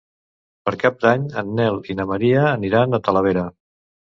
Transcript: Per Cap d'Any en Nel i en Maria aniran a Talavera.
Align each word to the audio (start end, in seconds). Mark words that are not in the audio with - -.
Per 0.69 0.73
Cap 0.83 0.97
d'Any 1.03 1.27
en 1.41 1.53
Nel 1.61 1.77
i 1.91 1.97
en 1.99 2.03
Maria 2.15 2.43
aniran 2.55 3.01
a 3.01 3.05
Talavera. 3.09 3.49